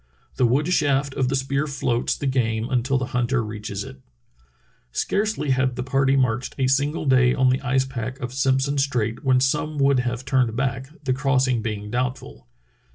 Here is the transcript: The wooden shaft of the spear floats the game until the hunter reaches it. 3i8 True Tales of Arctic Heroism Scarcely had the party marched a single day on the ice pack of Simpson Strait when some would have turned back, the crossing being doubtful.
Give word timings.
The 0.37 0.47
wooden 0.47 0.71
shaft 0.71 1.13
of 1.13 1.27
the 1.29 1.35
spear 1.35 1.67
floats 1.67 2.15
the 2.17 2.25
game 2.25 2.67
until 2.71 2.97
the 2.97 3.05
hunter 3.13 3.43
reaches 3.45 3.83
it. 3.83 3.97
3i8 3.97 3.97
True 3.97 4.01
Tales 4.01 4.09
of 4.09 4.41
Arctic 4.41 5.11
Heroism 5.11 5.35
Scarcely 5.37 5.49
had 5.51 5.75
the 5.75 5.83
party 5.83 6.15
marched 6.15 6.55
a 6.57 6.67
single 6.67 7.05
day 7.05 7.33
on 7.35 7.49
the 7.51 7.61
ice 7.61 7.85
pack 7.85 8.19
of 8.19 8.33
Simpson 8.33 8.77
Strait 8.79 9.23
when 9.23 9.39
some 9.39 9.77
would 9.77 9.99
have 9.99 10.25
turned 10.25 10.55
back, 10.55 10.89
the 11.03 11.13
crossing 11.13 11.61
being 11.61 11.91
doubtful. 11.91 12.47